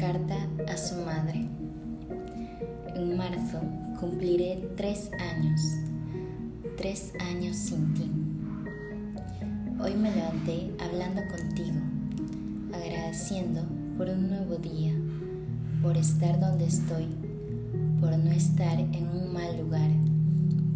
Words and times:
Carta 0.00 0.48
a 0.66 0.78
su 0.78 0.94
madre. 1.04 1.46
En 2.94 3.18
marzo 3.18 3.60
cumpliré 4.00 4.70
tres 4.74 5.10
años, 5.18 5.60
tres 6.78 7.12
años 7.20 7.54
sin 7.54 7.92
ti. 7.92 8.10
Hoy 9.78 9.94
me 9.96 10.10
levanté 10.10 10.74
hablando 10.80 11.20
contigo, 11.28 11.80
agradeciendo 12.72 13.60
por 13.98 14.08
un 14.08 14.30
nuevo 14.30 14.56
día, 14.56 14.94
por 15.82 15.98
estar 15.98 16.40
donde 16.40 16.64
estoy, 16.64 17.06
por 18.00 18.16
no 18.16 18.30
estar 18.30 18.80
en 18.80 19.06
un 19.06 19.34
mal 19.34 19.60
lugar, 19.60 19.90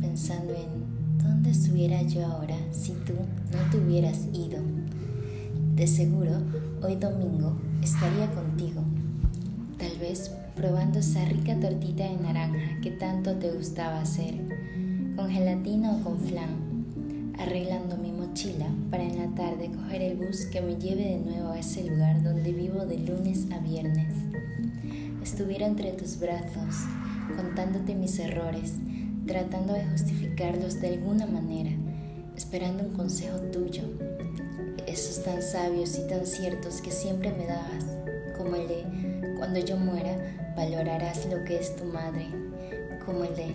pensando 0.00 0.52
en 0.52 1.22
dónde 1.22 1.52
estuviera 1.52 2.02
yo 2.02 2.26
ahora 2.26 2.56
si 2.72 2.90
tú 3.06 3.12
no 3.52 3.70
te 3.70 3.78
hubieras 3.78 4.26
ido. 4.32 4.58
De 5.76 5.86
seguro, 5.86 6.32
hoy 6.82 6.96
domingo 6.96 7.56
estaría 7.80 8.28
contigo 8.32 8.82
probando 10.54 10.98
esa 10.98 11.24
rica 11.24 11.58
tortita 11.58 12.04
de 12.04 12.16
naranja 12.16 12.80
que 12.82 12.90
tanto 12.90 13.34
te 13.36 13.50
gustaba 13.50 14.00
hacer, 14.02 14.34
con 15.16 15.30
gelatina 15.30 15.92
o 15.92 16.02
con 16.02 16.20
flan, 16.20 17.34
arreglando 17.38 17.96
mi 17.96 18.12
mochila 18.12 18.66
para 18.90 19.04
en 19.04 19.18
la 19.18 19.34
tarde 19.34 19.70
coger 19.70 20.02
el 20.02 20.16
bus 20.16 20.44
que 20.46 20.60
me 20.60 20.76
lleve 20.76 21.04
de 21.04 21.18
nuevo 21.18 21.48
a 21.48 21.58
ese 21.58 21.84
lugar 21.84 22.22
donde 22.22 22.52
vivo 22.52 22.84
de 22.84 22.98
lunes 22.98 23.46
a 23.52 23.58
viernes. 23.58 24.14
Estuviera 25.22 25.66
entre 25.66 25.92
tus 25.92 26.18
brazos, 26.18 26.84
contándote 27.34 27.94
mis 27.94 28.18
errores, 28.18 28.74
tratando 29.26 29.72
de 29.72 29.86
justificarlos 29.86 30.80
de 30.80 30.88
alguna 30.88 31.26
manera, 31.26 31.70
esperando 32.36 32.84
un 32.84 32.92
consejo 32.92 33.38
tuyo, 33.50 33.84
esos 34.86 35.24
tan 35.24 35.40
sabios 35.42 35.98
y 35.98 36.06
tan 36.06 36.26
ciertos 36.26 36.82
que 36.82 36.90
siempre 36.90 37.32
me 37.32 37.46
dabas, 37.46 38.01
cuando 39.52 39.68
yo 39.68 39.76
muera, 39.76 40.16
valorarás 40.56 41.26
lo 41.26 41.44
que 41.44 41.58
es 41.58 41.76
tu 41.76 41.84
madre, 41.84 42.26
como 43.04 43.24
el 43.24 43.36
de 43.36 43.54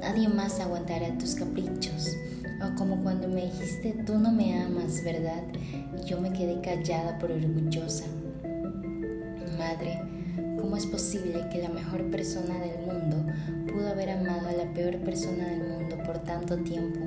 nadie 0.00 0.26
más 0.26 0.58
aguantará 0.58 1.16
tus 1.16 1.36
caprichos, 1.36 2.16
o 2.60 2.74
como 2.74 3.00
cuando 3.04 3.28
me 3.28 3.44
dijiste 3.44 3.92
tú 4.04 4.18
no 4.18 4.32
me 4.32 4.60
amas, 4.60 5.04
¿verdad? 5.04 5.44
Y 5.96 6.08
yo 6.08 6.20
me 6.20 6.32
quedé 6.32 6.60
callada 6.60 7.20
por 7.20 7.30
orgullosa. 7.30 8.06
Madre, 9.56 10.02
¿cómo 10.60 10.76
es 10.76 10.86
posible 10.86 11.46
que 11.52 11.62
la 11.62 11.68
mejor 11.68 12.10
persona 12.10 12.58
del 12.58 12.84
mundo 12.84 13.32
pudo 13.72 13.90
haber 13.90 14.10
amado 14.10 14.48
a 14.48 14.52
la 14.54 14.74
peor 14.74 14.96
persona 14.96 15.46
del 15.46 15.68
mundo 15.68 15.98
por 16.04 16.18
tanto 16.18 16.56
tiempo? 16.64 16.98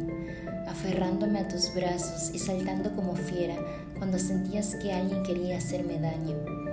aferrándome 0.68 1.40
a 1.40 1.48
tus 1.50 1.74
brazos 1.74 2.34
y 2.34 2.40
saltando 2.40 2.96
como 2.96 3.14
fiera 3.14 3.58
cuando 3.98 4.18
sentías 4.18 4.76
que 4.76 4.94
alguien 4.94 5.22
quería 5.24 5.58
hacerme 5.58 6.00
daño. 6.00 6.71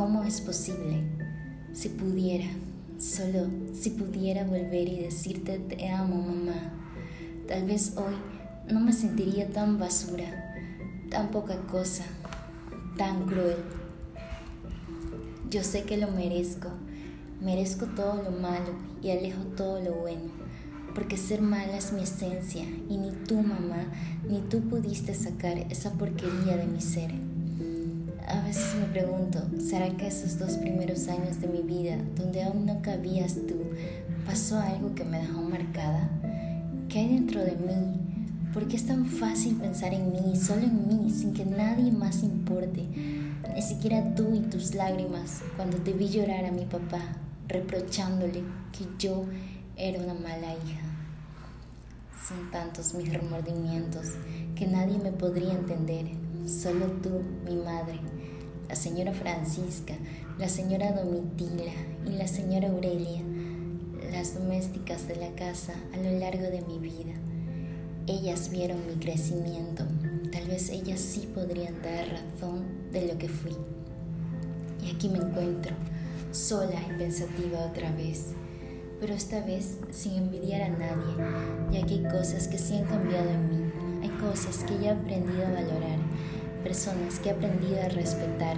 ¿Cómo 0.00 0.24
es 0.24 0.40
posible? 0.40 1.02
Si 1.74 1.90
pudiera, 1.90 2.46
solo 2.98 3.46
si 3.78 3.90
pudiera 3.90 4.44
volver 4.44 4.88
y 4.88 5.00
decirte 5.00 5.58
te 5.58 5.90
amo, 5.90 6.22
mamá, 6.22 6.72
tal 7.46 7.66
vez 7.66 7.92
hoy 7.98 8.14
no 8.72 8.80
me 8.80 8.94
sentiría 8.94 9.50
tan 9.50 9.78
basura, 9.78 10.54
tan 11.10 11.30
poca 11.30 11.58
cosa, 11.66 12.06
tan 12.96 13.26
cruel. 13.26 13.58
Yo 15.50 15.62
sé 15.62 15.82
que 15.82 15.98
lo 15.98 16.10
merezco, 16.10 16.70
merezco 17.42 17.84
todo 17.84 18.22
lo 18.22 18.30
malo 18.30 18.72
y 19.02 19.10
alejo 19.10 19.42
todo 19.54 19.82
lo 19.82 19.92
bueno, 19.96 20.30
porque 20.94 21.18
ser 21.18 21.42
mala 21.42 21.76
es 21.76 21.92
mi 21.92 22.04
esencia 22.04 22.64
y 22.88 22.96
ni 22.96 23.10
tú, 23.10 23.42
mamá, 23.42 23.84
ni 24.26 24.40
tú 24.40 24.62
pudiste 24.62 25.12
sacar 25.12 25.58
esa 25.58 25.92
porquería 25.92 26.56
de 26.56 26.64
mi 26.64 26.80
ser. 26.80 27.29
A 28.30 28.40
veces 28.42 28.76
me 28.76 28.86
pregunto, 28.86 29.42
¿será 29.58 29.90
que 29.96 30.06
esos 30.06 30.38
dos 30.38 30.52
primeros 30.52 31.08
años 31.08 31.40
de 31.40 31.48
mi 31.48 31.62
vida, 31.62 31.96
donde 32.14 32.44
aún 32.44 32.64
no 32.64 32.80
cabías 32.80 33.34
tú, 33.34 33.56
pasó 34.24 34.60
algo 34.60 34.94
que 34.94 35.04
me 35.04 35.18
dejó 35.18 35.42
marcada? 35.42 36.08
¿Qué 36.88 37.00
hay 37.00 37.08
dentro 37.08 37.42
de 37.42 37.56
mí? 37.56 38.52
¿Por 38.54 38.68
qué 38.68 38.76
es 38.76 38.86
tan 38.86 39.06
fácil 39.06 39.56
pensar 39.56 39.92
en 39.94 40.12
mí, 40.12 40.36
solo 40.36 40.62
en 40.62 40.86
mí, 40.86 41.10
sin 41.10 41.34
que 41.34 41.44
nadie 41.44 41.90
más 41.90 42.22
importe? 42.22 42.86
Ni 43.52 43.62
siquiera 43.62 44.14
tú 44.14 44.32
y 44.32 44.40
tus 44.48 44.76
lágrimas 44.76 45.40
cuando 45.56 45.78
te 45.78 45.92
vi 45.92 46.08
llorar 46.08 46.44
a 46.44 46.52
mi 46.52 46.66
papá, 46.66 47.00
reprochándole 47.48 48.44
que 48.70 48.86
yo 48.96 49.24
era 49.76 50.00
una 50.00 50.14
mala 50.14 50.54
hija. 50.54 50.82
Son 52.28 52.48
tantos 52.52 52.94
mis 52.94 53.12
remordimientos 53.12 54.12
que 54.54 54.68
nadie 54.68 54.98
me 54.98 55.10
podría 55.10 55.52
entender, 55.52 56.06
solo 56.48 56.86
tú, 57.02 57.22
mi 57.44 57.56
madre 57.56 58.00
la 58.70 58.76
señora 58.76 59.12
Francisca, 59.12 59.94
la 60.38 60.48
señora 60.48 60.92
Domitila 60.92 61.72
y 62.06 62.10
la 62.10 62.28
señora 62.28 62.68
Aurelia, 62.68 63.20
las 64.12 64.34
domésticas 64.34 65.08
de 65.08 65.16
la 65.16 65.34
casa 65.34 65.74
a 65.92 65.96
lo 65.96 66.16
largo 66.20 66.44
de 66.44 66.62
mi 66.62 66.78
vida. 66.78 67.14
Ellas 68.06 68.48
vieron 68.48 68.78
mi 68.86 68.94
crecimiento, 68.94 69.84
tal 70.30 70.46
vez 70.46 70.70
ellas 70.70 71.00
sí 71.00 71.28
podrían 71.34 71.82
dar 71.82 72.10
razón 72.10 72.92
de 72.92 73.08
lo 73.08 73.18
que 73.18 73.28
fui. 73.28 73.56
Y 74.86 74.94
aquí 74.94 75.08
me 75.08 75.18
encuentro, 75.18 75.74
sola 76.30 76.80
y 76.90 76.96
pensativa 76.96 77.66
otra 77.66 77.90
vez, 77.90 78.34
pero 79.00 79.14
esta 79.14 79.44
vez 79.44 79.78
sin 79.90 80.14
envidiar 80.14 80.62
a 80.62 80.68
nadie, 80.68 81.16
ya 81.72 81.84
que 81.84 81.94
hay 81.94 82.04
cosas 82.04 82.46
que 82.46 82.56
sí 82.56 82.76
han 82.76 82.84
cambiado 82.84 83.30
en 83.30 83.48
mí, 83.48 83.69
cosas 84.20 84.64
que 84.64 84.74
he 84.74 84.90
aprendido 84.90 85.46
a 85.46 85.50
valorar 85.50 85.98
personas 86.62 87.18
que 87.18 87.30
he 87.30 87.32
aprendido 87.32 87.80
a 87.82 87.88
respetar, 87.88 88.56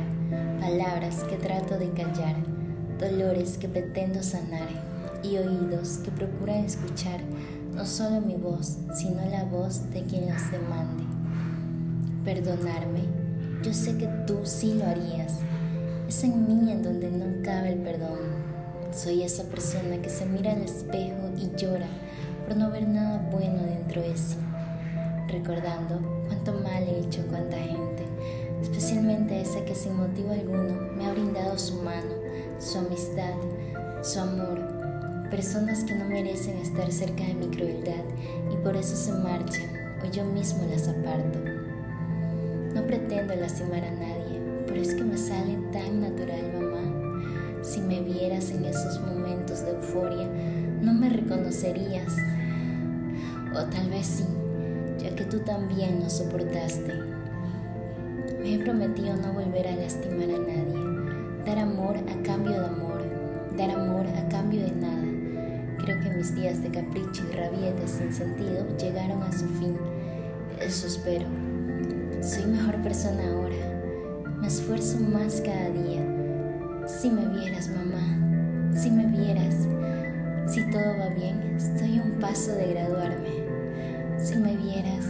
palabras 0.61 1.25
que 1.25 1.37
trato 1.37 1.79
de 1.79 1.91
callar, 1.91 2.37
dolores 2.99 3.59
que 3.59 3.69
pretendo 3.69 4.23
sanar 4.23 4.69
y 5.23 5.37
oídos 5.37 5.99
que 5.99 6.11
procuran 6.11 6.65
escuchar 6.65 7.21
no 7.75 7.87
solo 7.87 8.21
mi 8.21 8.35
voz, 8.35 8.77
sino 8.95 9.25
la 9.31 9.45
voz 9.45 9.89
de 9.93 10.03
quien 10.03 10.29
los 10.29 10.51
demande. 10.51 11.05
Perdonarme, 12.25 13.05
yo 13.63 13.73
sé 13.73 13.97
que 13.97 14.09
tú 14.27 14.41
sí 14.45 14.75
lo 14.75 14.87
harías. 14.87 15.39
Es 16.09 16.25
en 16.25 16.47
mí 16.47 16.71
en 16.71 16.83
donde 16.83 17.11
no 17.11 17.43
cabe 17.43 17.73
el 17.73 17.79
perdón. 17.79 18.19
Soy 18.93 19.23
esa 19.23 19.45
persona 19.45 20.03
que 20.03 20.11
se 20.11 20.27
mira 20.27 20.53
al 20.53 20.63
espejo 20.63 21.31
y 21.39 21.57
llora 21.57 21.87
por 22.47 22.57
no 22.57 22.71
ver 22.71 22.87
nada 22.87 23.27
bueno 23.33 23.63
dentro 23.63 24.03
de 24.03 24.17
sí 24.17 24.37
recordando 25.29 26.01
cuánto 26.27 26.53
mal 26.55 26.83
he 26.83 27.01
hecho 27.01 27.25
cuánta 27.29 27.57
gente, 27.57 28.05
especialmente 28.61 29.41
esa 29.41 29.65
que 29.65 29.75
sin 29.75 29.97
motivo 29.97 30.33
alguno 30.33 30.93
me 30.97 31.07
ha 31.07 31.13
brindado 31.13 31.59
su 31.59 31.83
mano, 31.83 32.15
su 32.59 32.79
amistad, 32.79 33.35
su 34.03 34.21
amor, 34.21 34.61
personas 35.31 35.85
que 35.85 35.95
no 35.95 36.05
merecen 36.05 36.59
estar 36.59 36.91
cerca 36.93 37.25
de 37.25 37.35
mi 37.35 37.47
crueldad 37.49 38.05
y 38.53 38.57
por 38.57 38.77
eso 38.77 38.97
se 38.97 39.13
marchan 39.13 39.71
o 40.03 40.11
yo 40.11 40.25
mismo 40.25 40.65
las 40.71 40.89
aparto. 40.89 41.39
No 42.75 42.87
pretendo 42.87 43.35
lastimar 43.35 43.85
a 43.85 43.91
nadie, 43.93 44.41
pero 44.67 44.81
es 44.81 44.95
que 44.95 45.05
me 45.05 45.17
sale 45.17 45.59
tan 45.73 46.01
natural, 46.01 46.53
mamá. 46.55 47.63
Si 47.63 47.81
me 47.81 48.01
vieras 48.01 48.51
en 48.51 48.65
esos 48.65 49.01
momentos 49.01 49.65
de 49.65 49.73
euforia, 49.73 50.27
no 50.81 50.93
me 50.95 51.09
reconocerías. 51.09 52.17
O 53.55 53.65
tal 53.67 53.89
vez 53.91 54.07
sí, 54.07 54.25
ya 55.03 55.15
que 55.15 55.25
tú 55.25 55.41
también 55.41 56.01
no 56.01 56.09
soportaste. 56.09 56.95
Me 58.41 58.55
he 58.55 58.59
prometido 58.59 59.17
no 59.17 59.33
volver 59.33 59.67
a 59.69 59.77
lastimar 59.77 60.31
a 60.31 60.39
nadie, 60.39 61.45
dar 61.45 61.59
amor 61.59 61.97
a 61.97 62.23
cambio 62.23 62.53
de 62.53 62.67
amor, 62.67 63.03
dar 63.57 63.71
amor 63.71 64.07
a 64.07 64.29
cambio 64.29 64.63
de 64.63 64.73
nada. 64.73 65.03
Creo 65.79 66.01
que 66.01 66.11
mis 66.11 66.35
días 66.35 66.63
de 66.63 66.71
capricho 66.71 67.25
y 67.31 67.37
rabietas 67.37 67.91
sin 67.91 68.13
sentido 68.13 68.67
llegaron 68.77 69.23
a 69.23 69.33
su 69.33 69.47
fin. 69.49 69.77
Eso 70.61 70.87
espero. 70.87 71.27
Soy 72.21 72.47
mejor 72.47 72.77
persona 72.83 73.29
ahora. 73.33 74.37
Me 74.41 74.47
esfuerzo 74.47 75.01
más 75.01 75.41
cada 75.41 75.71
día. 75.71 76.07
Si 76.87 77.11
me 77.11 77.27
vieras, 77.27 77.69
mamá, 77.69 78.73
si 78.75 78.91
me 78.91 79.07
vieras, 79.07 79.55
si 80.47 80.63
todo 80.71 80.99
va 80.99 81.09
bien, 81.09 81.55
estoy 81.57 81.99
a 81.99 82.03
un 82.03 82.13
paso 82.21 82.53
de 82.53 82.75
graduarme 82.75 83.42
si 84.23 84.37
me 84.37 84.57
vieras, 84.57 85.05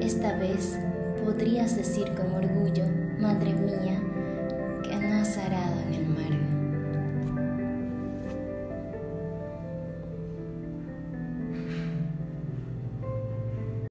esta 0.00 0.34
vez 0.38 0.78
podrías 1.22 1.76
decir 1.76 2.10
con 2.14 2.32
orgullo, 2.32 2.84
Madre 3.18 3.52
mía, 3.52 4.00